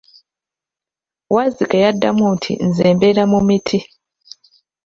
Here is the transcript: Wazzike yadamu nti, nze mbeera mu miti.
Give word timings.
Wazzike 1.33 1.77
yadamu 1.85 2.25
nti, 2.35 2.53
nze 2.67 2.85
mbeera 2.95 3.23
mu 3.31 3.39
miti. 3.47 3.79